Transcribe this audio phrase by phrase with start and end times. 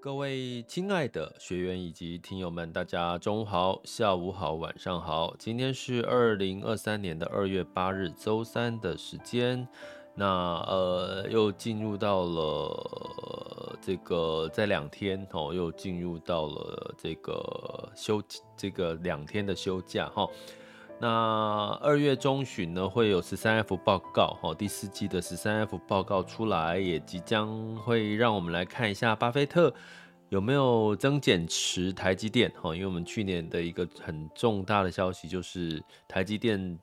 [0.00, 5.34] 各位亲爱的学员以及听友们，大家中午好、下午好、晚上好。
[5.40, 9.66] 今天是二零二三年的二月八日，周三的时间。
[10.14, 10.24] 那
[10.68, 18.22] 呃，又进入到了这个在两天哦，又进入到了这个休
[18.56, 20.28] 这个两天的休假哈。
[21.00, 29.72] 那二月中旬呢，会有十三 F 报告哈，第四季的十三 F 报告出来，也即将会让我们来看一下巴菲特
[30.28, 36.76] 有没有增减持台积电哈，因为我们去年的一个很重大的消息就是台积电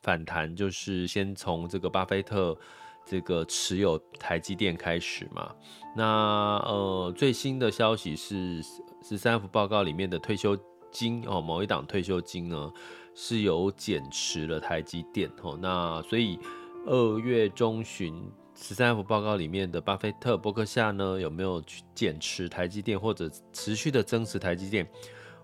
[0.00, 2.56] 反弹，就是先从这个巴菲特
[3.04, 5.54] 这个持有台积电开始嘛。
[5.94, 8.62] 那呃最新的消息是
[9.02, 10.56] 十三 F 报告里面的退休
[10.90, 12.72] 金哦，某一档退休金呢。
[13.14, 16.38] 是有减持了台积电哦，那所以
[16.86, 18.14] 二月中旬
[18.54, 24.88] 十三 F 报告里面的巴菲特、伯克夏呢，有没有去减持台积电或者持续的增持台积电？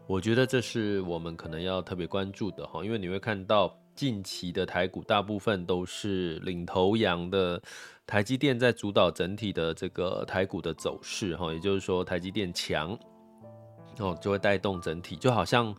[0.07, 7.61] 我觉得这是我们可能要特别关注的哈，因为你会看到近期的台股大部分都是领头羊的
[8.07, 12.99] 台积电在主导整体的这个台股的走势哈，也就是说台积电强
[13.99, 15.75] 哦，就会带动整体，就好像。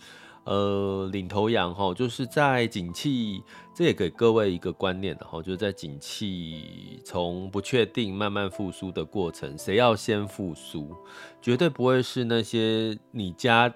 [0.45, 3.43] 呃，领头羊哈，就是在景气，
[3.75, 10.95] 这也给各位一个观念的哈，就是在景气从不确定慢慢复苏的过程，谁要先复苏，
[11.39, 13.71] 绝对不会是那些你家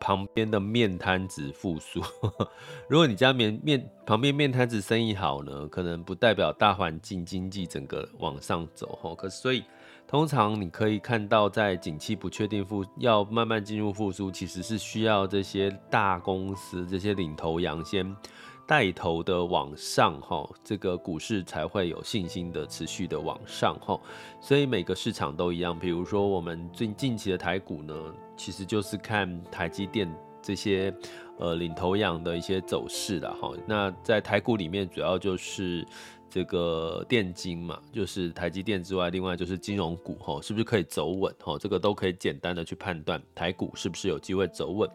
[0.00, 2.02] 旁边的面摊子复苏。
[2.88, 9.14] 如果你家面面旁边面摊子生意好呢，可能不代表大环境经济整个往上走哈。
[9.14, 9.62] 可是所以。
[10.10, 18.16] 通常你可以看到，在景气不确定复要慢慢进入复苏，其实是需要这些大公司、这些领头羊先
[18.66, 23.96] 带头的往上哈，这个股市才会有信心的持续的往上哈。
[24.40, 27.94] 所以每个市场都一样，比如说我们最近期的台股呢，
[28.36, 30.92] 其实就是看台积电这些
[31.38, 33.52] 呃领头羊的一些走势的哈。
[33.64, 35.86] 那在台股里面，主要就是。
[36.30, 41.58] 这个电金嘛，就是台积电之外，另外就是金融股吼，是不是可以走稳吼？
[41.58, 44.88] 这个都可以简单的去判断台股是不是有机会走稳。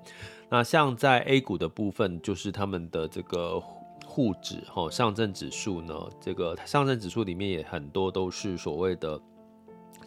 [0.50, 3.62] 那像在 A 股的部分，就是他们的这个
[4.06, 9.20] 沪指吼，上证指数呢，这个上证指数里面也很多都是所谓的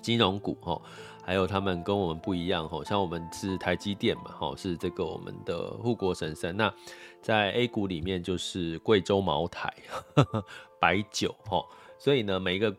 [0.01, 0.81] 金融股吼。
[1.23, 6.57] 还有他们跟我们不一样吼，像我们是台积电嘛吼，是这个我们的护国神山。
[6.57, 6.73] 那
[7.21, 9.71] 在 A 股里面就是贵州茅台、
[10.81, 11.67] 白酒吼，
[11.99, 12.75] 所以呢，每一个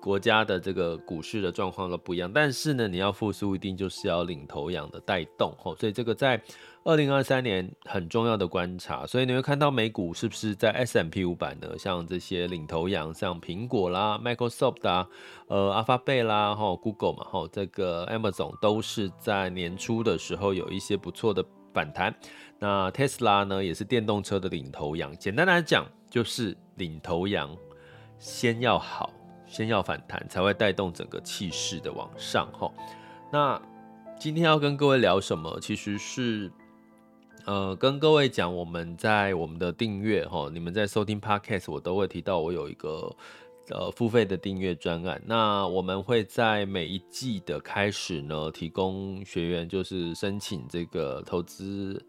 [0.00, 2.30] 国家的这个股市的状况都不一样。
[2.32, 6.42] 但是呢，你要复苏，一定就是要领头羊的带动哦，所以这个在。
[6.86, 11.78] 二零二三年很重要的观察，所以你会看到美股是不是在 S M P 五百呢？
[11.78, 15.08] 像这些领头羊，像苹果啦、Microsoft 啊、
[15.48, 22.14] 呃、Alphabet 啦、哈、Google 嘛、哈这个 Amazon 都是在年初的时候有一些不错的反弹。
[22.58, 25.16] 那 Tesla 呢，也是电动车的领头羊。
[25.16, 27.56] 简单来讲，就是领头羊
[28.18, 29.12] 先要好，
[29.46, 32.48] 先要反弹，才会带动整个气势的往上。
[32.52, 32.70] 哈，
[33.32, 33.60] 那
[34.18, 35.58] 今天要跟各位聊什么？
[35.60, 36.50] 其实是。
[37.46, 43.14] 呃，跟各位讲，我们在我们的订阅哈，你们在收听 Podcast，我都会提到我有一个
[43.68, 45.20] 呃付费的订阅专案。
[45.26, 52.02] 那我们会在每一季的开始呢，提供学员就是申请这个投资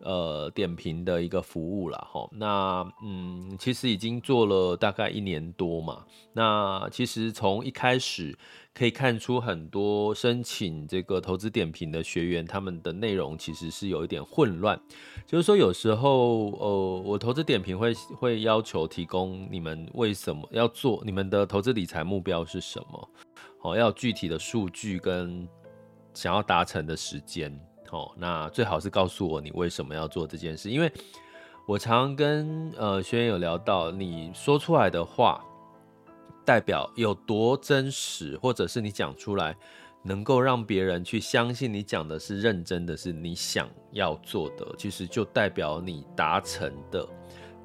[0.00, 2.28] 呃点评的一个服务了哈。
[2.32, 6.04] 那嗯，其实已经做了大概一年多嘛。
[6.32, 8.36] 那其实从一开始
[8.72, 14.80] 可以看出很多申请这个投资点评的学员，他们的内容其实是有一点混乱。
[15.26, 23.10] 就是说有时候呃，我投资点评会会要求提供你们为什么要做，你们的投资理财目标是什么？
[23.60, 25.48] 好，要具体的数据跟
[26.14, 27.52] 想要达成的时间。
[27.90, 30.92] 哦，那最好是告诉我你为什么要做这件事，因为
[31.66, 35.42] 我常跟呃学员有聊到，你说出来的话
[36.44, 39.56] 代表有多真实，或者是你讲出来
[40.02, 47.08] 能够让别人去相信你讲的是认真的，是你想要做的，其实就代表你达成的，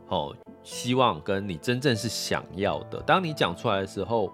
[0.08, 0.34] 好，
[0.64, 3.02] 希望跟你真正是想要的。
[3.02, 4.34] 当你讲出来的时候，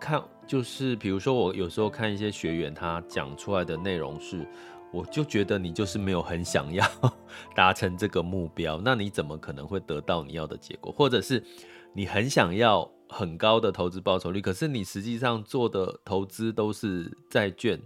[0.00, 4.44] 看就是比如说我有时候看一些学员他讲出来的内容是。
[4.90, 6.84] 我就觉得你就是没有很想要
[7.54, 10.90] 达成这个目标，那你怎么可能会得到你要的结果？
[10.90, 11.44] 或者是
[11.92, 17.80] 你很想要很高的投资报酬率，可是你实际上做的投资都是债券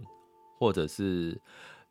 [0.57, 1.39] 或者是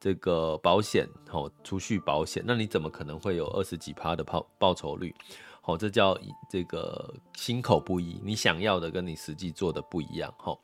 [0.01, 5.15] 这个保险，好，储蓄保险，那你怎么可能会有二十几趴的报报酬率？
[5.61, 6.19] 好，这叫
[6.51, 10.59] 这个心口不一，你想要的跟你实际做的不一样，好。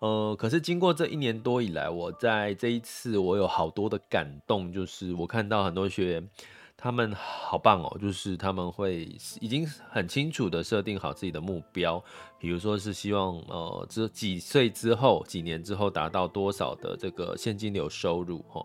[0.00, 6.30] 呃，可是经过这一年多以来，我在这一次我有好多的感动，就是我看到很多学员，
[6.74, 12.02] 他们好棒哦，就是他们会已经很清楚的设定好自己的目标，
[12.38, 18.64] 比如说是希望呃，这几岁之后、几年之后达到多少的这个现金流收入哈，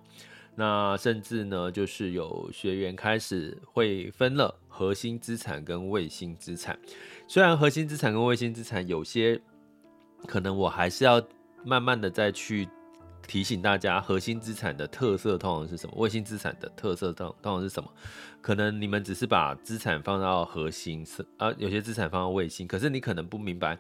[0.56, 6.80] 那甚至呢，就是有学员开始会分了核心资产跟卫星资产，
[7.28, 9.42] 虽然核心资产跟卫星资产有些。
[10.26, 11.22] 可能我还是要
[11.64, 12.68] 慢慢的再去
[13.28, 15.96] 提醒大家，核心资产的特色通常是什么？
[15.98, 17.90] 卫星资产的特色通通常是什么？
[18.40, 23.80] 可能你们只是把资产放到核心，是啊，有些资产放到卫星，可是你可能不明白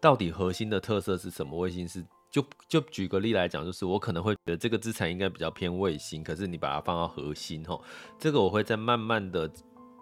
[0.00, 1.58] 到底核心的特色是什么？
[1.58, 7.82] 卫星是就就举个例来讲，就是我可能会觉得这个资产应该比较偏卫星，可是你把它放到核心吼，
[8.20, 9.50] 这个我会再慢慢的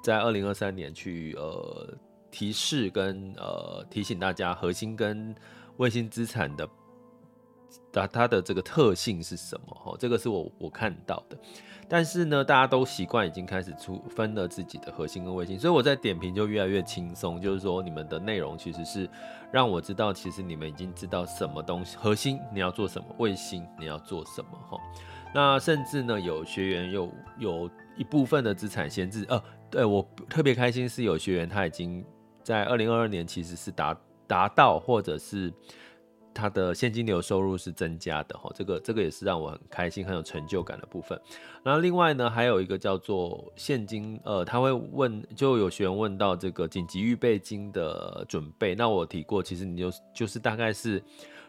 [0.03, 1.97] 在二零二三年去呃
[2.31, 5.35] 提示跟呃提醒大家核心跟。
[5.77, 6.69] 卫星资产的，
[7.93, 9.77] 它它的这个特性是什么？
[9.85, 11.37] 哦，这个是我我看到的。
[11.87, 17.39] 但是呢，大家都习惯已经开始出分了自己的核心跟卫星，所以我在点评就越来越轻松。
[17.41, 19.09] 就是说，你们的内容其实是
[19.53, 24.51] 让我知道，其实你们已经知道什么东西，核心你要做什么，卫星你要做什么。
[24.71, 24.81] 哈，
[25.35, 32.03] 那甚至呢，有学员有有一部分的资产闲置，呃，对我特别开心是有学员他已经
[32.43, 33.95] 在二零二二年其实是达。
[34.27, 35.53] 达到或者是
[36.33, 41.21] 他的现金流收入是增加的哈，这个这个也是让我很开心、很有成就感的部分。
[41.63, 48.75] 那另外呢，还有一个叫做现金，呃，他会问，就有学员问到这个紧急预备金的准备。
[48.75, 51.01] 那我提过，其实你就就是大概是，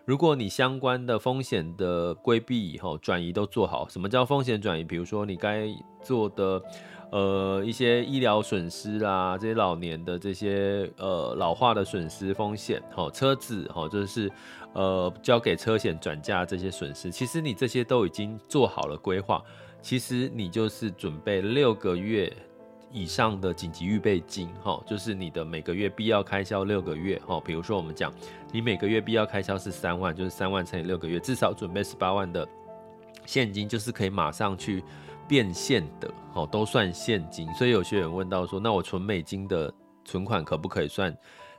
[0.05, 4.83] 如果你相关的风险的规避以后转移都做好，什么叫风险转移？
[4.83, 5.67] 比如说你该
[6.03, 6.61] 做的。
[7.15, 14.29] 呃，一些医疗损失啦，这些老年的这些呃老化的损失风险，哈，车子哈，就是
[14.73, 19.41] 呃交给车险转嫁这些损失，其实你这些都已经做好了规划，
[19.81, 22.29] 其实你就是准备六个月
[22.91, 28.13] 以上的紧急预备金，哈，就是你的每个月必要开销六个月，哈，比如说我们讲，
[28.51, 32.45] 你每个月必要开销是三万，就是三万乘以六个月，至少准备十八万的
[33.25, 34.83] 现金，就是可以马上去。
[35.27, 39.73] 变现的哦，都算现金，所以有些人问到说，那我存美金的
[40.03, 41.15] 存款可不可以算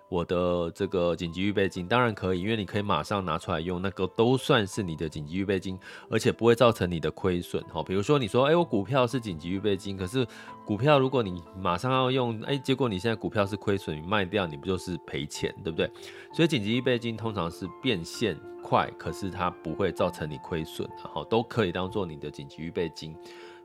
[0.09, 1.89] 我的这个紧急预备金？
[1.89, 5.77] 当然可以，因为你可以马上拿出来用，那个都算是你的紧急预备金，
[6.09, 7.83] 而且不会造成你的亏损哈。
[7.83, 10.25] 比如说你说，哎，我股票是紧急预备金，可是
[10.65, 15.91] 股票如果你马上要用，哎，结果你现在股票是亏损，你卖掉你不就是赔钱，对不对？
[16.33, 23.17] 所以紧急预备金通常是变现快，可是它不会造成你亏损，然后都可以当做你的紧急预备金。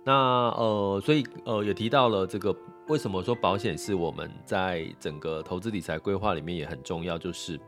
[0.03, 0.13] 那
[0.57, 2.55] 呃，所以呃，也提到了这个，
[2.87, 7.17] 为什么说保险是我们在整个投资理财规划里面也很重要？
[7.17, 7.59] 就是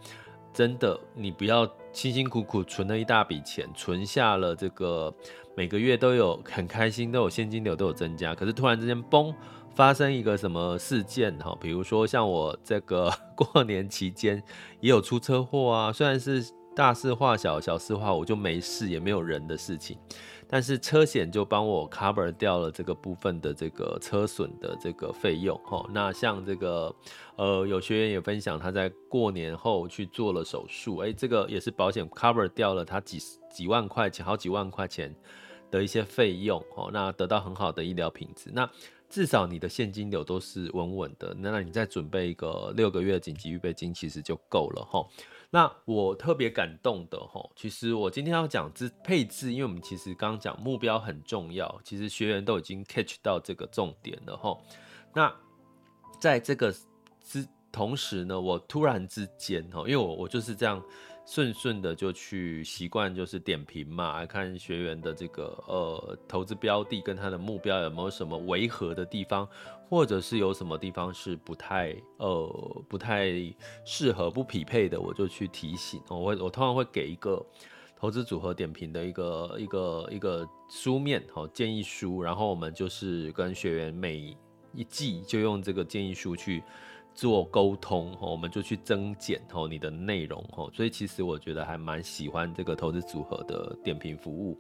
[0.52, 5.14] 真的，你不要辛辛苦苦存了一大笔钱，存下了这个
[5.56, 9.34] 每个月都有很开心，都有现金流都有增加，可是突然之间嘣
[9.76, 14.42] 发生一个什么事件哈，比如说像我这个 过年期间
[14.80, 16.44] 也有出车祸啊，虽然是
[16.76, 19.98] 大事化小，小事化我，就没事，也没有人的事情。
[20.54, 25.84] 但是车险就帮我 cover 掉了这个部分的这个车损的这个费用哈。
[25.92, 26.96] 那像这个
[27.38, 33.18] 呃，有学员也分享他在过年后去做了手术，哎，这个也是保险 cover 掉了他几
[33.52, 35.12] 几万块钱，好几万块钱
[35.72, 36.92] 的一些费用哦。
[36.94, 38.52] 那得到很好的医疗品质。
[38.54, 38.70] 那
[39.10, 45.04] 至少你的现金流都是稳稳的，那那你再准备一个六个月的紧急预备金，其实就够了哈。
[45.54, 54.58] 那我特别感动的哈，其实我今天要讲这配置，因为我们其实刚刚讲目标很重要，其实学员都已经 catch 到这个重点了哈。
[55.14, 55.32] 那
[56.20, 56.74] 在这个
[57.22, 60.84] 之同时呢，我突然之间哈，因为我我就是这样。
[61.26, 69.48] 顺顺的就去习惯，就是点评嘛，看学员的这个呃投资标的跟他的目标有没有什么违和的地方，
[69.90, 73.32] 或者是有什么地方是不太呃不太
[73.86, 76.02] 适合不匹配的，我就去提醒。
[76.10, 77.44] 我会我通常会给一个
[77.96, 84.36] 投资组合点评的一个一个一个书面好建议书，然后我们就是跟学员每
[84.74, 86.62] 一季就用这个建议书去。
[87.14, 90.44] 做沟通，我们就去增减你的内容，
[90.74, 94.58] 所以其实我觉得还蛮喜欢这个投资组合的点评服务。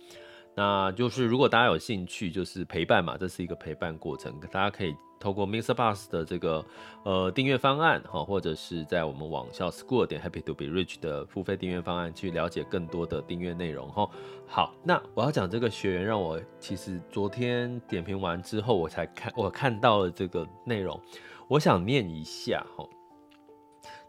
[0.55, 6.63] 那就是如果大家有兴趣，就是陪伴嘛，这是一个陪伴过程，大家可以透过 Mister Bus 的这个
[7.03, 14.07] 呃订阅方案哈，或者是在我们网校 School 点 Happy to be Rich 的付费订阅方案去了解更多的订阅内容哈。
[14.45, 21.01] 好，那我要讲这个学员让我其实昨天点评完之后，我才看我看到了这个内容。
[21.50, 22.88] 我想念一下哈，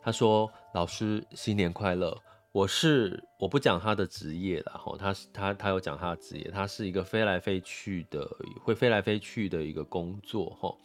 [0.01, 2.17] 他说：“老师新年快乐！
[2.53, 8.25] 我是我不讲他的职业了哈，他是他他有讲他的职业，他是一个飞来飞去的，
[8.63, 10.77] 会飞来飞去的一个工作哈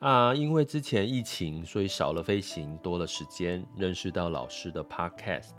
[0.00, 5.50] 啊，因为之前疫情，所以少了飞行，多了时间认识到老师的 podcast，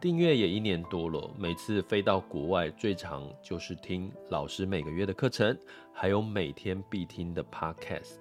[0.00, 5.54] 订阅也一年多了，每次飞到国外，最长就是听老师每个月的课程，
[5.92, 8.19] 还有每天必听的 podcast。”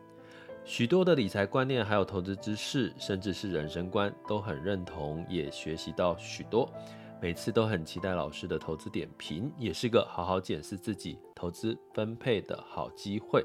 [0.69, 6.71] 许多的理财观念，还有投资知识，甚至是人生观，都很认同，也学习到许多。
[7.19, 13.43] 每次都很期待老师的投资点评，也是个好好检视自己投资分配的好机会。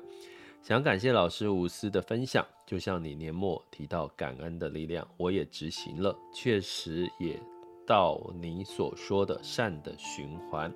[0.60, 7.40] 想感谢老师无私的分享，就像你年末提到感恩的力量，我也执行了，确实也
[7.86, 10.70] 到你所说的善的循环。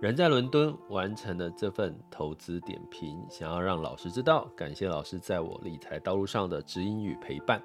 [0.00, 7.62] 人在伦敦完成了这份投资点评，想要让老师知道，感谢老师在我理财道路上的指引与陪伴。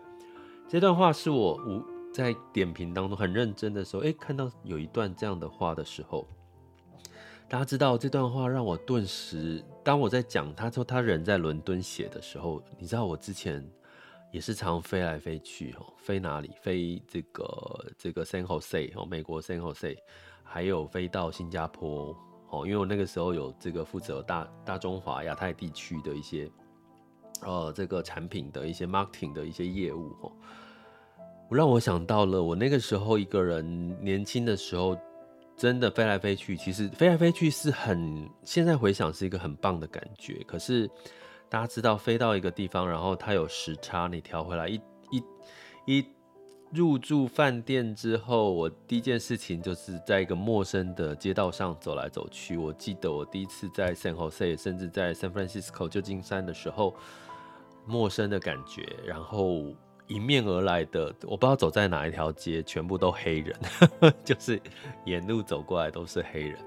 [0.68, 1.82] 这段话是我无
[2.14, 6.28] 在点评当中很认真的时候，诶，看到有一段这样的话的时候，
[7.48, 13.66] 大家知道这段话让我顿时，当我在讲他说他人在伦敦写的时候，你知道我之前
[14.34, 16.52] 也是常飞来飞去哦，飞哪里？
[16.62, 19.96] 飞这个这个 San Jose 哦，美国 San Jose。
[20.48, 22.16] 还有飞到新加坡
[22.50, 26.50] 哦，因为我那个时候有这个负责大大中华亚太地区的一些
[27.42, 30.32] 呃这个产品的一些 marketing 的一些业务哦，
[31.50, 34.98] 我让我想到了我那个时候一个人年轻的时候，
[35.58, 40.42] 真的飞来飞去，其实飞来飞去是很现在回想是一个很棒的感觉。
[40.48, 40.90] 可是
[41.50, 44.80] 大家知道飞到一个地方，然后它有时差，你调回来一
[45.12, 45.18] 一
[45.86, 46.00] 一。
[46.00, 46.06] 一
[46.76, 52.58] 入住饭店之后，我第一件事情就是在一个陌生的街道上走来走去。
[52.58, 56.94] 我记得我第一次在 San Jose，甚至在 San Francisco 旧金山的时候，
[57.86, 59.64] 陌生的感觉，然后
[60.08, 63.58] 迎面而来的，我不知道走在哪一条街，全部都黑人，
[64.26, 64.62] 就是
[65.06, 66.58] 沿路走过来都是黑人。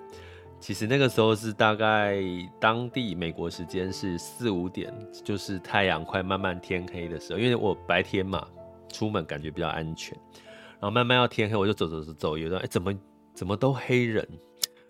[0.59, 2.17] 其实那个时候是大概
[2.59, 4.91] 当地美国时间是四五点，
[5.23, 8.49] 就是太阳快慢慢天黑的时候，因为我白天嘛。
[8.89, 10.17] 出门感觉比较安全，
[10.81, 12.95] 然后慢慢要天黑，我就走走走走，有段哎，怎么
[13.35, 14.27] 怎么都黑人，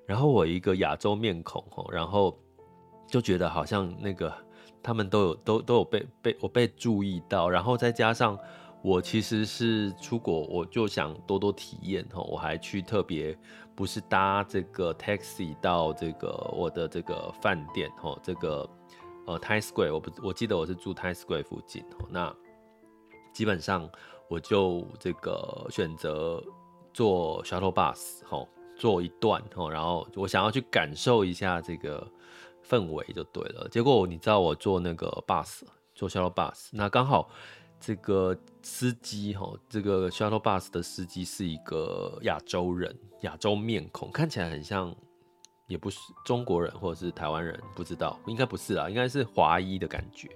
[0.07, 2.39] 然后我一个亚洲面孔吼，然后
[3.07, 4.33] 就觉得好像那个
[4.83, 8.39] 他们都有都都有被被我被注意到，然后再加上
[8.83, 13.37] 我其实是出国，我就想多多体验吼，我还去特别
[13.75, 18.69] 不是搭这个 taxi 到这个我的这个饭店吼，这个
[19.27, 22.35] 呃 Times Square，我不我记得我是住 Times Square 附近吼，那。
[23.39, 23.89] 基本上
[24.27, 26.43] 我就这个选择
[26.93, 32.05] 坐 shuttle bus 吼，坐一段吼，然后我想要去感受一下这个
[32.69, 33.69] 氛围就对了。
[33.71, 35.61] 结果你知道我坐那个 bus，
[35.95, 37.31] 坐 shuttle bus，那刚好
[37.79, 44.93] 这个司机吼，这个 shuttle bus 的司机是一个亚洲人，亚洲面孔，看起来很像，
[45.69, 50.29] 也不是中国人或者是台湾人，不知道，应该不是啦，应该是华裔的感觉。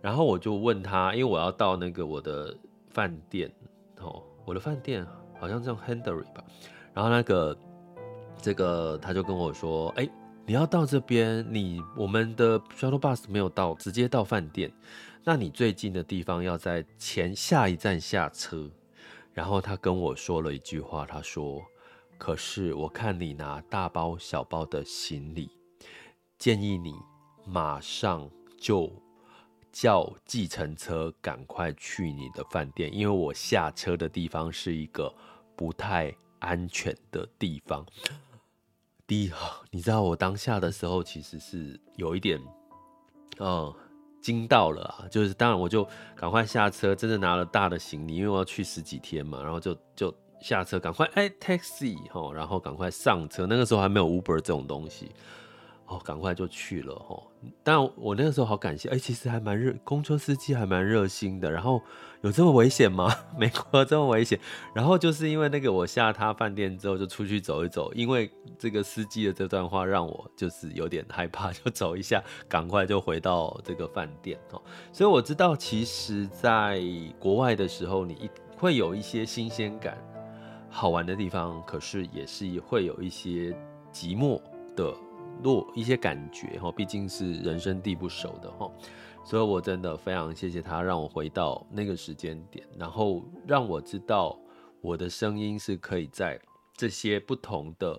[0.00, 2.56] 然后我就问他，因为我要到那个我的
[2.88, 3.52] 饭店，
[4.00, 5.06] 哦，我的饭店
[5.38, 6.42] 好像叫 Henderry 吧。
[6.94, 7.56] 然后那个
[8.38, 10.08] 这个他就跟我说，哎，
[10.46, 14.72] 你要到这边，你我们的 shuttle bus 没有到，直接到饭店。
[15.22, 18.70] 那你最近的地方要在前下一站下车。
[19.34, 21.62] 然后他跟我说了一句话，他说
[22.16, 25.50] ：“可是我看你拿大包小包的行李，
[26.38, 26.94] 建议你
[27.46, 28.28] 马上
[28.58, 28.90] 就。”
[29.72, 35.14] 叫计程车赶快去你的饭店，因为我下车的地方是一个
[35.56, 37.86] 不太安全的地方。
[39.06, 39.32] 第一，
[39.70, 42.40] 你知道我当下的时候其实是有一点，
[43.38, 43.74] 嗯，
[44.20, 51.96] 惊到了啊，就是当然我就赶快下车，真的拿了大的行李，因为我要去十几天嘛，然后就就下车赶快哎、taxi，
[52.32, 55.10] 然后赶快上车，那个时候还没有 Uber 这种东西。
[55.90, 57.20] 哦，赶快就去了哦！
[57.64, 61.50] 但我那个时候好感谢，哎、其实还蛮热，公车司机还蛮热心的。
[61.50, 61.82] 然后
[62.20, 63.12] 有这么危险吗？
[63.36, 64.38] 美国这么危险？
[64.72, 74.62] 然后就是因为那个，我下他饭店之后就出去走一走，因为这个司机的这段话让我就是有点害怕， 就走一下，赶快就回到这个饭店哦。
[74.92, 76.80] 所以我知道，其实在
[77.18, 79.98] 国外的时候，你一会有一些新鲜感、
[80.68, 83.52] 好玩的地方，可是也是会有一些
[83.92, 84.40] 寂寞
[84.76, 84.94] 的。
[85.42, 88.70] 落一些感觉哈，毕竟是人生地不熟的哈，
[89.24, 94.38] 所以我真的非常谢谢他，让我回到那个时间点，然后让我知道
[94.80, 96.40] 我的声音是可以在
[96.74, 97.98] 这些不同的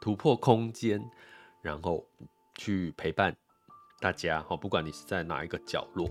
[0.00, 1.02] 突破空间，
[1.60, 2.04] 然后
[2.54, 3.36] 去陪伴
[4.00, 6.08] 大家哈，不管你是在哪一个角落，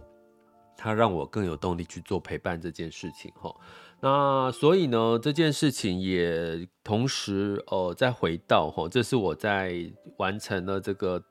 [0.78, 3.56] 他让我更有动力去做陪伴这件事情哈。
[4.02, 11.24] 那所以呢，这件事情也同时呃再回到齁，这是我在完成了这个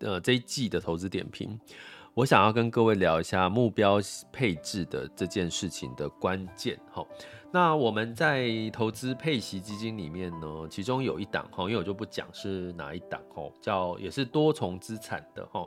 [0.00, 1.58] 呃这一季的投资点评，
[2.14, 3.98] 我想要跟各位聊一下目标
[4.30, 7.06] 配置的这件事情的关键哈。
[7.50, 15.66] 那我们在投资配息基金里面呢，其中有一档哈，因为我就不讲是哪一档哈，叫也是多重资产的哈。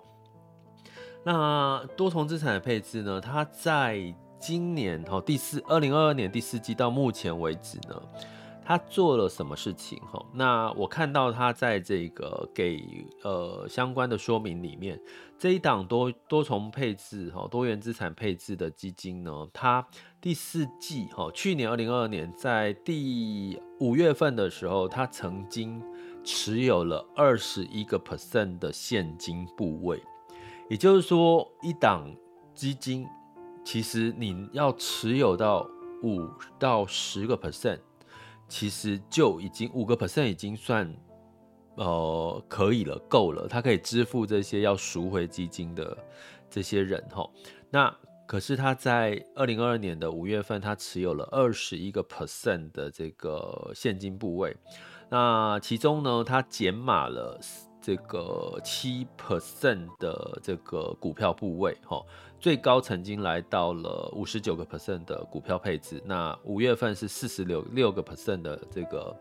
[1.24, 8.01] 那多重资产的配置呢，它在今年哈第四二零二二年第四季到目前为止呢，
[8.65, 10.25] 他做了什么事情哈？
[10.33, 12.83] 那我看到他在这个给
[13.21, 15.00] 呃相关的说明里面，
[15.38, 19.86] 这一档多多重配置哈多元资产配置的基金呢，它
[20.19, 25.79] 第四季哈去年二零二二年在第五月份的时候，它曾经
[26.24, 30.01] 持有了二十一个 percent 的现金部位，
[30.67, 32.12] 也就是说一档
[32.55, 33.07] 基金。
[33.63, 35.68] 其实你要持有到
[36.03, 36.27] 五
[36.60, 37.79] 到十个 percent，
[38.48, 40.92] 其实就已经五个 percent 已经算
[41.75, 45.98] 呃可以了，够了，它可以支付这些要赎回基金的
[46.50, 47.29] 这些人哈。
[47.70, 47.96] 那
[48.27, 54.55] 可是他在二零二二年的五月份，他持有了二十一个 percent 的这个现金部位，
[55.09, 57.38] 那其中呢，他减码了
[57.81, 62.01] 这个七 percent 的这个股票部位哈。
[62.39, 69.15] 最高曾经来到了五十九个 percent 的股票配置，那五月份是四十六六个 percent 的这个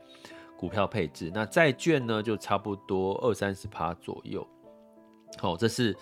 [0.57, 4.47] 股票配置，那债券呢就差不多二三十趴左右。
[5.39, 5.95] 好，这是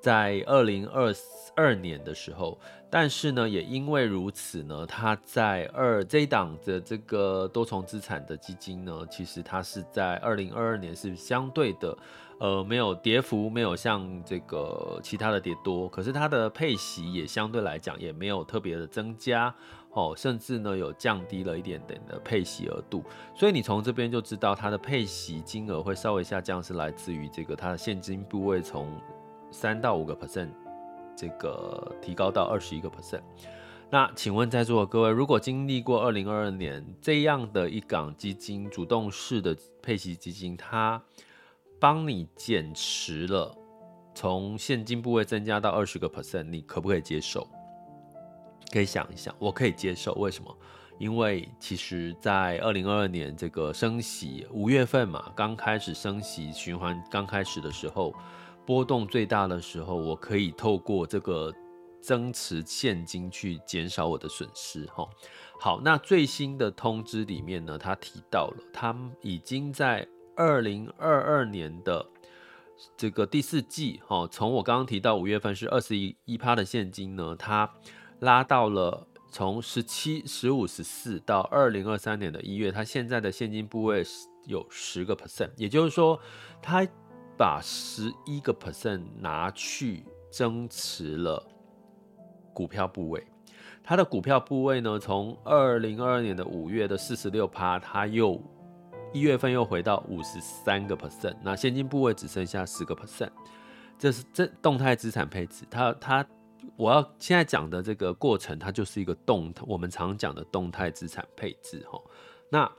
[0.00, 1.12] 在二零二
[1.56, 2.58] 二年的时候，
[2.90, 11.96] 但是呢，也因为如此呢，它在二这一档的这个多重资产的基金呢，其实它是在二零二二年是相对的。
[12.40, 19.52] 呃，没有跌幅，没有像这个其他的跌多，可是它的配息也相对来讲也没有特别的增加，
[19.90, 23.02] 哦，甚至呢有降低了一点点的配息额度，
[23.34, 28.88] 所以你从这边就知道它的配息金额会稍微下降，是来自于这个它的现金部位从
[29.50, 30.50] 三到五个 percent
[31.16, 33.22] 这个提高到二十一个 percent。
[33.90, 41.02] 那请问在座的各位，如果经历过二零二二年这样的一档基金主动式的配息基金，它
[41.80, 43.56] 帮你减持了，
[44.14, 47.48] 从现金部位增加到二十个 percent，你可不可以接受？
[48.70, 50.12] 可以想一想，我可以接受。
[50.16, 50.54] 为什么？
[50.98, 58.12] 因为其实，在二零二二年这个升息五月份嘛，刚开始升息循环刚开始的时候，
[58.68, 61.50] 波动最大的时候，我可以透过这个
[62.02, 64.84] 增持现金去减少我的损失。
[64.88, 65.08] 哈，
[65.58, 70.06] 好，那最新的通知里面呢，他提到了，他已经在。
[70.40, 72.06] 二零二二年的
[72.96, 77.68] 这个第四季，哈，从我刚刚提到五月份是二十一一趴的现金呢，它
[78.20, 84.04] 拉到了从十七、十五、十四到二零二三年的一月，它现在的现金部位
[84.46, 86.20] 有十个 percent，也就是说，
[86.62, 86.86] 它
[87.38, 91.42] 把十一个 percent 拿去增持了
[92.52, 93.26] 股票部位，
[93.82, 98.38] 它的股票部位呢，从二零二二年的五月的四十六趴，它又。
[99.10, 103.30] 一月份又回到五十三个 percent，那现金部位只剩下十个 percent，
[103.98, 105.64] 这是这动态资产配置。
[105.70, 106.26] 它它，
[106.76, 111.98] 我要现在讲的这个过程，它就是一个动，我们常讲的动态资产配置哈。
[112.50, 112.70] 那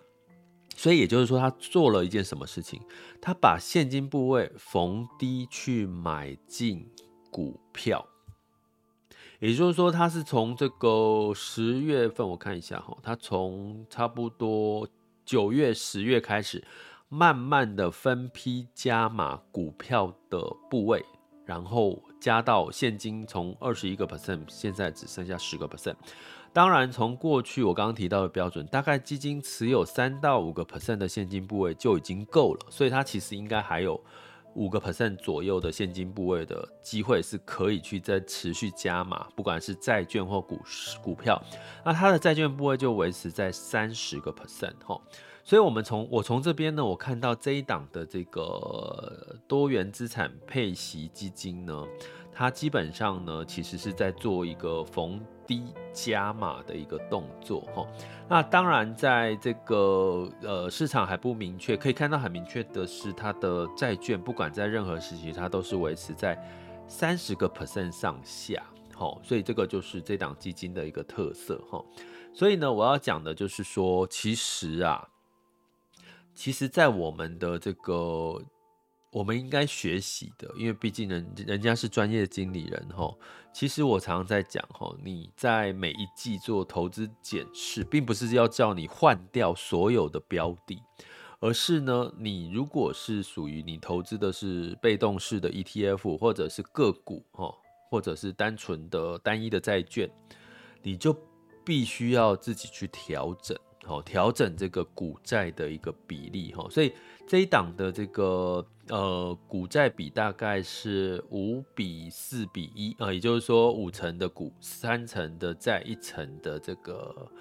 [0.80, 2.82] 所以也就是说，他做了一件什么事情？
[3.22, 6.90] 他把现金部位逢低去买进
[7.30, 8.08] 股票，
[9.40, 14.88] 也就是说，他是从这个十月份，我看一下哈，他从差不多
[15.26, 16.64] 九月、十月开始，
[17.10, 20.40] 慢慢的分批加码股票的
[20.70, 21.06] 部位，
[21.50, 25.96] 然后加到现金从二十一个 percent，现在只剩下十个 percent。
[26.54, 34.00] 当然，从过去我刚刚提到的标准，大概基金持有三到五个 percent 的现金部位就已经够了，所以它其实应该还有
[34.54, 40.62] 五个 percent 左右的现金部位的机会是可以去再持续加码，不管是债券或股
[41.02, 41.42] 股票，
[41.84, 45.02] 那它的债券部位就维持在三十个 percent 哈。
[45.50, 51.88] 所以，我们从我从这边呢，我看到这一档的这个多元资产配息基金呢，
[52.32, 57.84] 它基本上呢，其实是在做一个逢低加码的一个动作哈。
[58.30, 66.38] 那当然，在这个呃市场还不明确，可以看到很明确的是，它的债券不管在任何时期，它都是维持在
[66.88, 68.62] 三十个 percent 上下。
[68.94, 71.84] 好，所以这个就是这档基金的一个特色哈。
[72.36, 75.10] 所以呢，我要讲的就是说，其实啊。
[76.40, 78.42] 其实，在我们的这个，
[79.12, 83.14] 我们应该学习的，因为毕竟人人家是专业经理人哈。
[83.52, 90.82] 其实我常常在讲哈，你在每一季做投资检视，并不是要叫你换掉所有的标的，
[91.42, 97.54] 而是呢，你如果是属于你投资的是被动式的 ETF，或者是个股哈，
[97.92, 100.10] 或者是单纯的单一的债券，
[100.82, 101.14] 你就
[101.66, 103.58] 必须要自己去调整。
[103.90, 106.94] 哦，调整这个股债的一个比例哈，所以
[107.28, 117.32] 这一档的这个呃股债比大概是五比四比一啊，也就是说五成的股，三成的债，一成的这个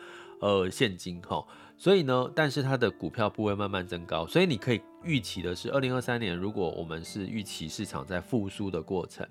[0.41, 1.47] 呃现金哈。
[1.77, 9.29] 所以呢，但是它的股票部位慢慢增高，所以你可以预期的是，二零二三年如果我们是预期市场在复苏的过程。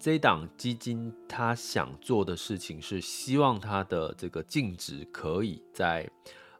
[0.00, 6.08] 这一档基金，他想做的事情是希望它的这个净值可以在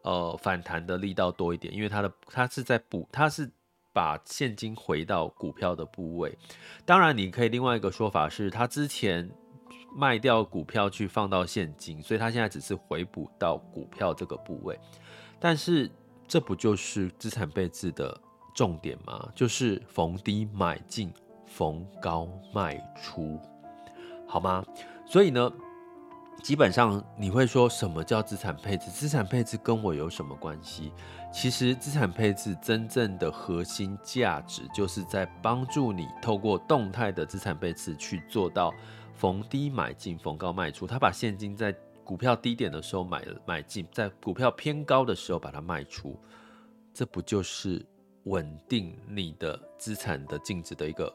[0.03, 3.51] 呃反弹的力道多一点，因为它的它是在补，它是
[3.93, 6.37] 把现金回到股票的部位。
[6.85, 9.31] 当然，你可以另外一个说法是，他之前
[9.95, 14.79] 卖掉股票去放到现金，所以他现在只是回补到股票这个部位。
[15.41, 15.91] 但是
[16.27, 18.21] 这不就是资产配置的
[18.55, 19.29] 重点吗？
[19.35, 21.13] 就是逢低买进。
[21.51, 23.41] 逢高卖出，
[24.29, 24.63] 好吗？
[25.07, 25.51] 所以呢，
[26.43, 28.91] 基本上你会说什么叫资产配置？
[28.91, 30.93] 资产配置跟我有什么关系？
[31.33, 38.73] 其实资产配置真正的核心价值，就是在帮助你透过动态的资产配置去做到
[39.15, 40.87] 逢低买进、逢高卖出。
[40.87, 46.19] 他把现金在股票低点的时候买买进，在股票偏高的时候把它卖出，
[46.95, 47.85] 这不就是
[48.25, 51.15] 稳定你的资产的净值的一个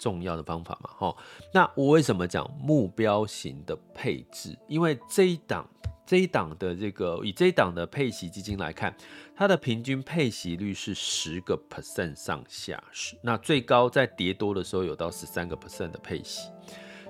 [0.00, 1.14] 重要的方法嘛，齁，
[1.52, 4.58] 那我为什么讲目标型的配置？
[4.66, 5.68] 因为这一档
[6.06, 8.96] 这一档的这个以这一档的配息基金来看，
[9.36, 12.82] 它的平均配息率是十个 percent 上下，
[13.22, 16.50] 那最高在跌多的时候有到十三个 percent 的配息，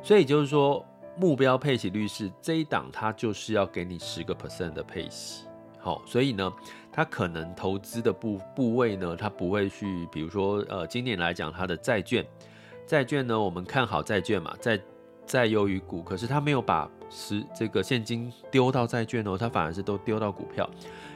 [0.03, 0.85] 所以就是说
[1.17, 5.45] 目标配息率是这一档它就是要给你十个 percent 的配息，
[5.79, 6.53] 好，所以呢，
[6.93, 12.27] 它可能投资的部部位呢，它不会去，比如说呃，今年来讲它的债券。
[12.91, 14.77] 债券呢，我们看好债券嘛，债
[15.25, 20.69] 债优于股，可是他没有把实这个现金丢到债券哦，他反而是都丢到股票，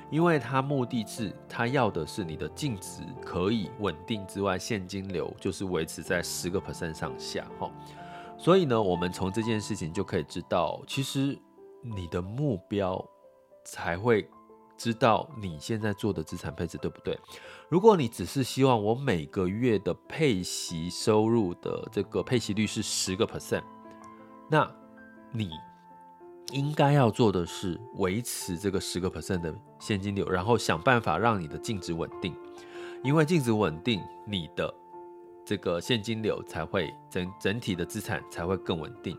[0.09, 7.69] 因为他目的是他要的是你的净值可以稳定之外，现金流就是维持在十个 percent 上下哈。
[8.39, 11.37] 所以呢，我们从这件事情就可以知道，其实
[11.83, 13.05] 你的目标
[13.65, 14.29] 才会。
[14.77, 17.19] 知道你现在做的资产配置对不对？
[17.69, 23.63] 如果你只是希望我每个月的配息收入的这个配息率是十个 percent，
[24.51, 24.71] 那
[25.33, 25.51] 你
[26.53, 32.35] 应该要做的是维持这个十个 percent 的现金流，然后想办法让你的净值稳定，
[33.03, 34.73] 因为净值稳定，你的
[35.45, 39.17] 这个现金流才会整整体的资产才会更稳定。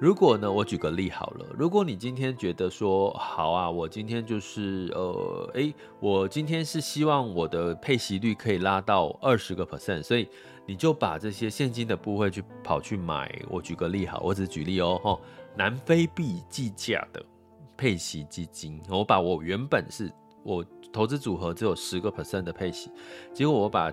[0.00, 1.46] 如果呢，我举个例好了。
[1.58, 10.28] 如果你今天觉得说好啊，我今天就是呃，诶，我今天是希望我的配息率可以拉到二十个 percent，所以
[10.66, 13.28] 你就把这些现金的部位去跑去买。
[13.50, 15.20] 我举个例好，我只举例哦，吼，
[15.56, 17.20] 南非币计价的
[17.76, 20.12] 配息基金，我把我原本是
[20.44, 22.88] 我投资组合只有十个 percent 的配息，
[23.34, 23.92] 结果我把。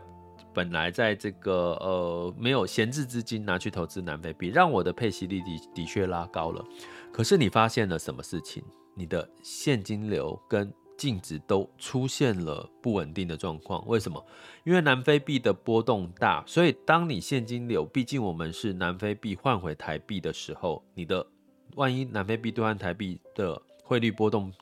[0.56, 6.66] 本来在这个呃没有闲置资金拿去投资南非币，让我的配息率的的确拉高了。
[7.12, 8.64] 可是你发现了什么事情？
[8.96, 13.86] 你的现金流跟净值都出现了不稳定的状况。
[13.86, 14.26] 为什么？
[14.64, 21.28] 因为南非币的波动大，所以当你现金流，毕竟我们是南非币换回台币的时候，你的
[21.76, 24.54] 万一南非币兑换台币的汇率波动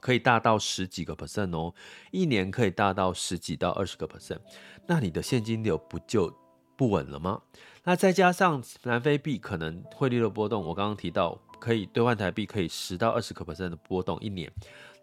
[0.00, 1.74] 可以大到十几个 percent 哦，
[2.10, 4.38] 一年可以大到十几到二十个 percent，
[4.86, 6.34] 那你的现金流不就
[6.76, 7.42] 不稳了吗？
[7.84, 14.52] 那再加上南非币可能汇率的波动，我刚刚提到可以兑换台币可以十到二十个 percent 的波动一年，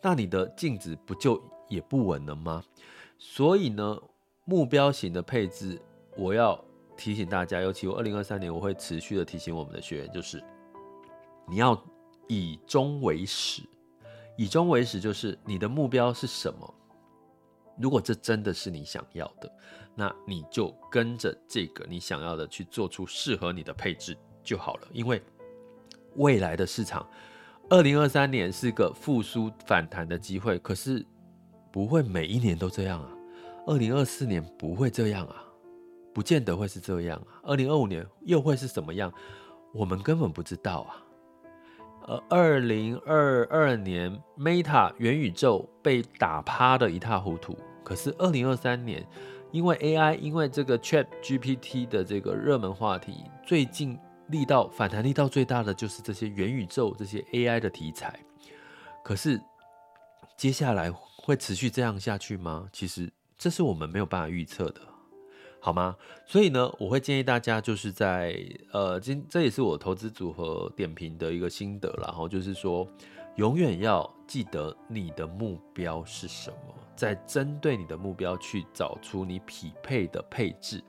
[0.01, 2.63] 那你的净值不就也不稳了吗？
[3.17, 3.99] 所以呢，
[4.45, 5.81] 目标型的配置，
[6.15, 6.63] 我要
[6.95, 10.43] 提醒大家，尤其我二零二三年我会持续的提醒我们的学员，就是
[11.47, 11.79] 你要
[12.27, 13.63] 以终为始，
[14.38, 16.73] 以终为始就是你的目标是什么？
[17.80, 19.52] 如果这真的是你想要的，
[19.93, 24.88] 那你就跟着这个你想要的去做出适合你的配置就好了。
[24.91, 25.21] 因为
[26.15, 27.08] 未来的市场，
[27.69, 31.06] 二零二三年是个复苏反弹的机会，可是
[31.71, 33.12] 不会每一年都这样啊。
[33.67, 35.43] 二零二四年不会这样啊，
[36.13, 37.41] 不见得会是这样啊。
[37.43, 39.12] 二零二五年又会是什么样？
[39.73, 41.04] 我们根本不知道啊。
[42.08, 47.58] 呃，二零二二年 Meta 元宇宙被打趴的一塌糊涂。
[47.84, 49.06] 可是二零二三年，
[49.52, 58.17] 因为 AI，因为这个 ChatGPT 的这个热门话题，最近力道反弹力道最大的就是这些元宇宙这些 AI 的题材。
[59.04, 59.41] 可是
[60.38, 62.70] 接下来会持续这样下去吗？
[62.72, 64.82] 其实这是我们没有办法预测的。
[65.67, 65.93] 好吗？
[66.25, 68.34] 所以呢，我会建议大家就是在
[68.71, 72.88] 呃，今这也是我投资组合点评的一个心得，然后就是说，
[73.36, 80.82] 永远要记得你的目标是什么，再针对你的目标去找出你匹配的配置。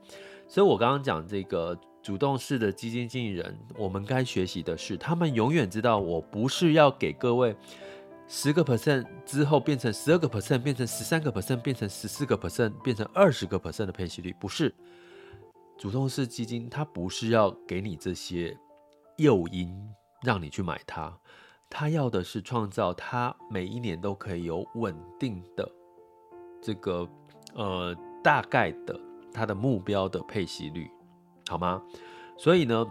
[0.47, 7.53] 所以我刚刚讲这个主动式的基金经理人，我们该学习的是，他们永远知道，我不是要给各位。
[8.31, 14.73] 十个 percent 之后变成十二个 percent，变成十三个 percent，变成十四个 percent，变成二十个 percent 的配息率，不是
[15.79, 18.55] 主动式基金，它不是要给你这些
[19.17, 19.75] 诱因
[20.21, 21.11] 让你去买它，
[21.71, 25.67] 它要的是创造它每一年都可以有稳定的
[26.61, 27.09] 这个
[27.55, 28.99] 呃大概的
[29.33, 30.87] 它的目标的配息率，
[31.47, 31.81] 好吗？
[32.37, 32.85] 所以呢，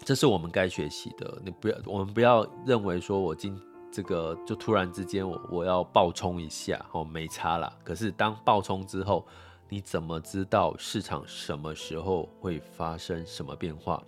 [0.00, 1.40] 这是我们该学习的。
[1.44, 3.56] 你不要，我们不要认为说我今
[3.96, 7.72] 这个就突然之间我我要爆冲一下哦，没差啦。
[7.82, 9.26] 可是当爆冲之后，
[9.70, 14.04] 你怎么知道市场什么时候会发生什么变化？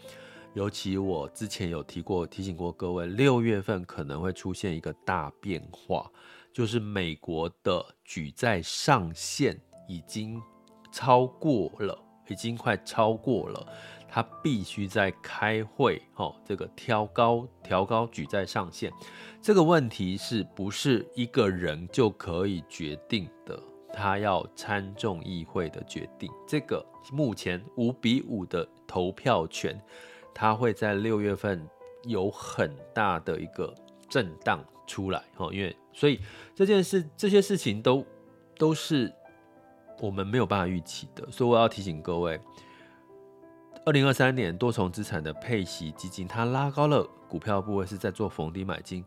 [0.52, 6.10] 尤其我之前有提过提醒过各位，六月份可能会出现一个大变化，
[6.52, 10.38] 就是美国的举债上限已经
[10.92, 11.98] 超过了，
[12.28, 13.66] 已经快超过了。
[14.10, 18.90] 他必须在开会，哦，这个调高调高举债上限，
[19.42, 23.62] 这个问题是不是一个人就可以决定的？
[23.92, 29.80] 他要参众议会的决定，这个目前五比五的投票权，
[30.34, 31.66] 他会在六月份
[32.04, 33.74] 有很大的一个
[34.08, 36.20] 震荡出来，哦，因为所以
[36.54, 38.04] 这件事这些事情都
[38.56, 39.12] 都是
[40.00, 42.40] 我们没有办法预期的，所以我要提醒各位。
[43.88, 49.02] 二零二三年多重资产的配息基金，它拉高了股票部位，是在做逢低买进。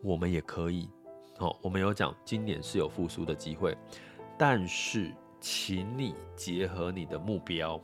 [0.00, 0.88] 我们也可以，
[1.40, 3.76] 哦，我们有讲今年是有复苏的机会，
[4.38, 7.80] 但是请你结合你的目标，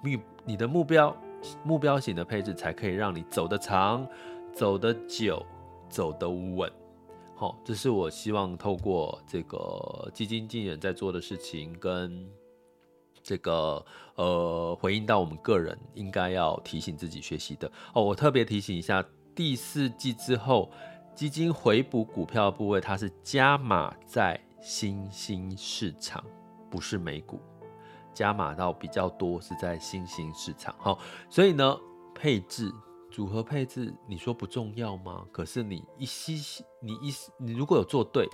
[0.00, 1.16] 你你的目标
[1.64, 4.06] 目标型的配置，才可以让你走得长、
[4.52, 5.44] 走得久、
[5.88, 6.70] 走得稳。
[7.34, 12.24] 好，这是我希望透过这个基金经理在做的事情跟。
[13.24, 13.84] 这个
[14.16, 18.04] 呃，回应到我们个人应该要提醒自己学习的哦。
[18.04, 19.02] 我特别提醒一下，
[19.34, 20.70] 第四季之后，
[21.16, 26.22] 基金回补股票部位，它是加码在新兴市场，
[26.70, 27.40] 不是美股，
[28.12, 30.74] 加码到比较多是在新兴市场。
[30.78, 30.98] 好，
[31.30, 31.76] 所以呢，
[32.14, 32.70] 配置
[33.10, 35.24] 组合配置，你说不重要吗？
[35.32, 38.28] 可是你一吸，你一你如果有做对，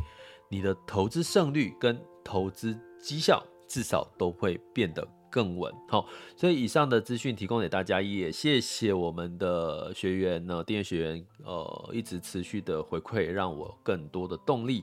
[0.48, 3.40] 你的投资胜率跟投资绩效。
[3.70, 6.04] 至少都会变得更稳，好，
[6.36, 14.82] 所以以上的资讯提供给大家，也谢谢我们的学员呢，订阅学员，呃，一直持续的回馈，让我更多的动力，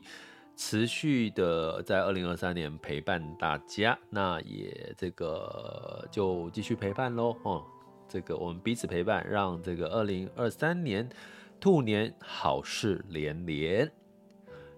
[0.55, 7.65] 持续的在二零二三年陪伴大家，那也这个就继续陪伴喽，哦，
[8.07, 11.09] 这个我们彼此陪伴，让这个二零二三年
[11.59, 13.91] 兔年好事连连。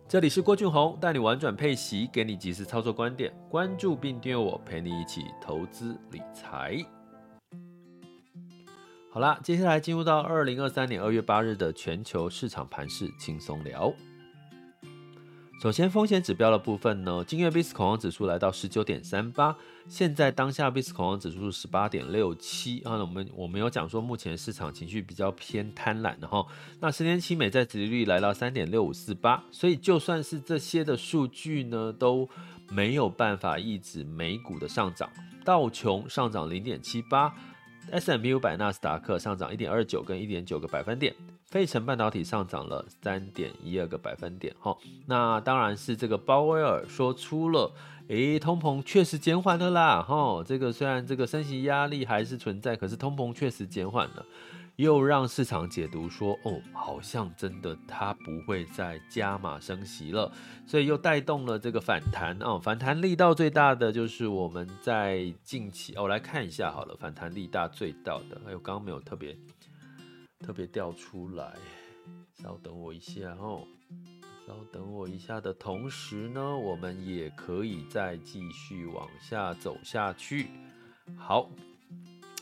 [0.10, 3.32] 这里是郭俊宏，带你玩转配息，给你及时操作观点。
[3.48, 6.84] 关注并订阅我，陪你一起投资理财。
[9.12, 13.94] 好啦，接下来进入到二零二三年二月八日的全球市场盘势轻松聊。
[15.62, 19.54] 首先，风险指标的部分呢，今月 VIX 恐慌指数来到十九点三八，
[19.90, 22.94] 现在当下 VIX 恐慌指数是十八点六七啊。
[22.94, 26.46] 我们我们有讲说，目前市场情绪比较偏贪婪的哈。
[26.80, 32.30] 那十年期美债殖利率来到三点六五四八，所以就算是这些的数据呢，都
[32.70, 35.10] 没有办法抑制美股的上涨。
[35.44, 37.36] 道琼上涨零点七八
[37.92, 41.16] S M U 百纳斯达克上涨一点二九跟一点九个百分点。
[41.46, 47.72] 费城半导体上涨了三点一二个百分点，哈，那当然是这个鲍威尔说出了，
[48.08, 54.24] 诶，通膨确实减缓了啦，哈，这个虽然这个升息压力还是存在，可是通膨确实减缓了，
[54.80, 60.32] 又让市场解读说，哦，好像真的它不会再加码升息了，
[60.66, 69.38] 所以又带动了这个反弹哦，反弹力道最大的就是我们在近期，哦，我来看一下好了，反弹力大最大的，哎呦，刚刚没有特别。
[70.40, 71.54] 特别调出来，
[72.42, 73.68] 稍等我一下哦，
[74.48, 80.48] 稍等我一下的同时呢，我们也可以再继续往下走下去。
[81.18, 81.50] 好，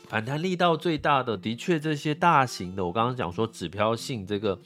[0.08, 4.58] 反弹力道最大的，的确这些大型的，我刚刚讲说指标性这个。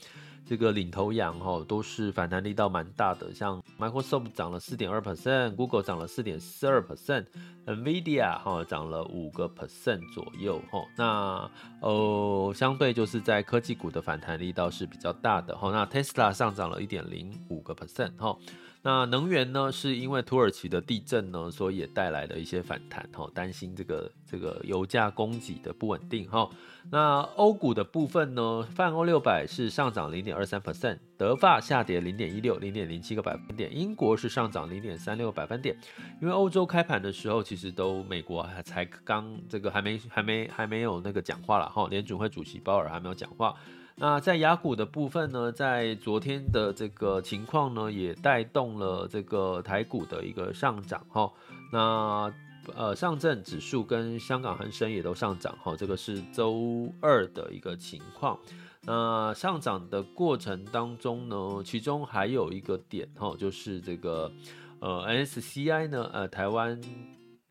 [0.45, 10.83] 这个领头羊哈都是反弹力道蛮大的，像 Microsoft 涨了四点二 percent，Google 涨了四点四二 percent，NVIDIA 哈涨了五个 percent 左右哈。
[10.97, 15.71] 那哦相对就是在科技股的反弹力道是比较大的哈。
[15.71, 18.37] 那 Tesla 上涨了一点零五个 percent 哈。
[18.85, 26.49] 那能源呢，是因为土耳其的地震呢，所以也带来了一些反弹哈，担心这个这个油价供给的不稳定哈。
[26.91, 35.73] 那欧股的部分呢，泛欧六百是上涨零点二三 percent，德法下跌零点一六，零点零七个百分点，英国是上涨零点三六个百分点。
[36.21, 43.55] 因为欧洲开盘的时候，其实都美国还才刚这个还没还没还没有那个讲话了哈，联准会主席鲍尔还没有讲话。
[43.95, 51.31] 那在雅股的部分呢，在昨天的这个情况呢，也带动了这个台股的一个上涨哈。
[51.71, 52.33] 那
[52.75, 58.37] 呃，上证指数跟香港恒生也都上涨哈，这个是周二的一个情况。
[58.81, 64.31] 那上涨的过程当中呢，其中还有一个点哈，就是这个
[64.79, 66.81] 呃 MSCI 呢，呃台湾。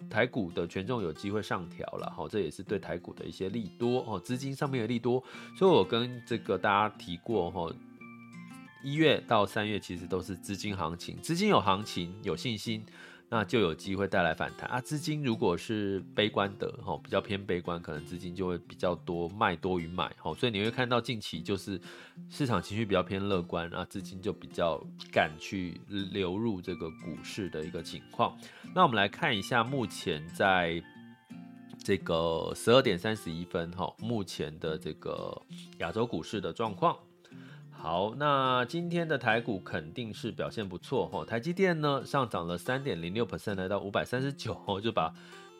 [0.09, 5.23] 台股的权重有机会上调了，哈，这也是对台股的一些利多哦，资金上面的利多，
[5.57, 7.73] 所以我跟这个大家提过，哈，
[8.85, 12.85] 一月到三月其实都是资金行情，资金有行情，有信心。
[13.35, 14.79] 那就有机会带来反弹啊！
[14.79, 21.81] 资金如果是悲观的哈，比较偏悲观，可能资金就会比较多卖多于买哈，所以你会看到近期就是
[22.29, 24.79] 市场情绪比较偏乐观啊，资金就比较
[25.11, 28.37] 敢去流入这个股市的一个情况。
[28.75, 30.83] 那我们来看一下目前在
[31.83, 35.41] 这个十二点三十一分哈，目前的这个
[35.79, 36.95] 亚洲股市的状况。
[37.83, 45.13] 好，那今天的台股肯定是表现不错哈，台积电呢上涨了三点零六 percent，来到五百三十九，就把。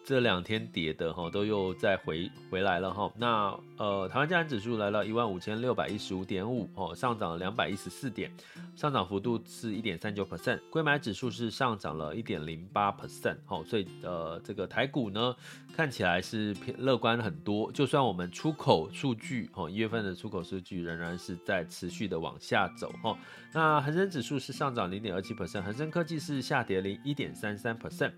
[0.05, 8.31] 这两天跌的哈都又再回回来了哈，那呃台湾加权指数来到一万五千六百一十五点五哦，上涨了两百一十四点，
[8.75, 15.35] 上涨幅度是一点三九 percent，柜买指数是上涨了一点零八 percent 哦，所以呃这个台股呢
[15.75, 23.17] 看起来是偏乐观很多，就算我们出口数据哦一月份的出口数据仍然是在持续的往下走哈，
[23.53, 28.11] 那恒生指数是上涨零点二七 percent，恒生科技是下跌零一点三三 percent。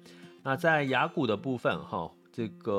[0.44, 2.72] 那在雅股的部分，哈，这个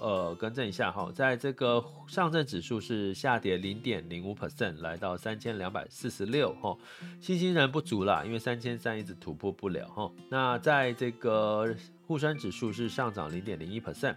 [0.00, 6.76] 呃，更正一下哈，在这个上证指数是下跌零点零五 percent，来到三千两百四十六，哈，
[7.20, 10.10] 信心仍不足啦，因为三千三一直突破不了，哈。
[10.28, 11.72] 那在这个
[12.08, 14.16] 沪深指数是上涨零点零一 percent。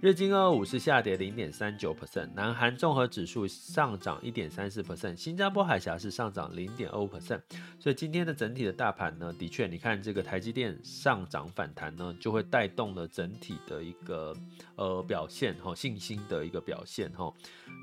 [0.00, 7.40] 日经二二五是下跌零点三九 percent，南韩综合指数上涨一点三四 percent，新加坡海峡是上涨零点二五 percent，
[7.78, 14.36] 所以今天的整体的大盘呢，的确，你看这个台积电上涨反弹呢，就会带动了整体的一个
[14.76, 17.32] 呃表现哈，信心的一个表现哈，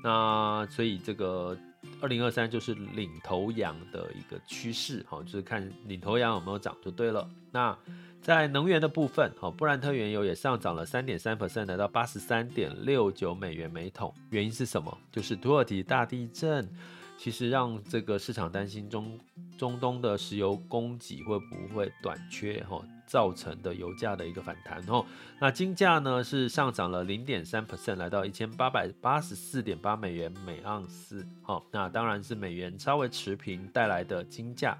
[0.04, 1.58] 那所以这个
[2.00, 7.76] 二零二三就是领头羊的一个趋势哈，就是看领头羊有没有涨就对了，那。
[8.22, 14.14] 在能源的部分，哈，布兰特原油也上涨了三点三 percent，来到八十三点六九美元每桶。
[14.30, 14.96] 原因是什么？
[15.10, 16.70] 就是土耳其大地震，
[17.18, 19.18] 其实让这个市场担心中
[19.58, 25.04] 中东的石油供给会不会短缺，哈，造成的油价的一个反弹，哈。
[25.40, 31.60] 那金价呢是上涨了零点三 percent，来到一千八百八十四点八美元每盎司，哈。
[31.72, 34.78] 那当然是美元稍微持平带来的金价，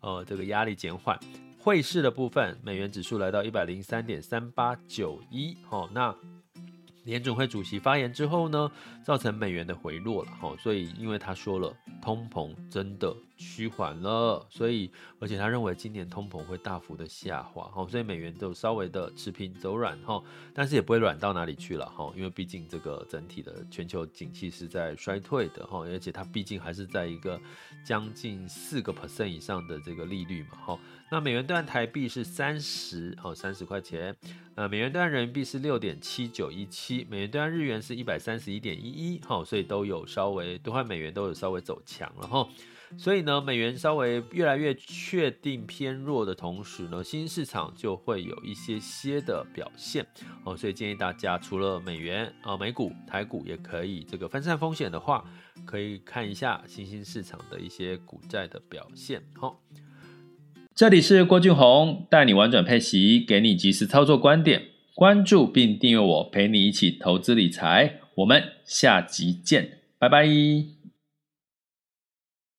[0.00, 1.18] 呃，这个压力减缓。
[1.64, 6.12] 汇市的部分，美元指数来到一百零三点三八九一，好，那
[7.04, 8.68] 联准会主席发言之后呢，
[9.04, 14.90] 造成美元的回落了，哈，所以因为他说了通膨真的趋缓了，所以
[15.20, 20.20] 而且他认为今年通膨会大幅的下滑，哈，所以美元就稍微的持平走软，哈，
[20.52, 27.40] 但是也不会软到哪里去了，哈，因为毕竟这个整体的全球景气是在衰退的，哈，而且它毕竟还是在一个
[27.84, 30.78] 将近四个 percent 以上的这个利率嘛，哈，
[31.08, 34.14] 那美元兑换台币是三十，哦，三十块钱，
[34.56, 42.48] 呃，美元兑换人民币是六点七九一七，美元兑换日元是一百三十一点一一，哈，所以都有稍微兑换美元都有稍微走强了，哈。
[42.98, 50.06] 所以呢，美元稍微越来越确定偏弱的同时呢，新兴市场就会有一些些的表现
[50.44, 50.54] 哦。
[50.54, 55.24] 所以建议大家除了美元啊、美股、台股也可以这个分散风险的话，
[55.64, 59.22] 可以看一下新兴市场的一些股债的表现。
[59.38, 59.58] 好，
[60.74, 68.00] 这里是郭俊宏，带你玩转配息，给你及时操作观点，关注并订阅我，陪你一起投资理财。
[68.16, 70.81] 我们下集见，拜拜。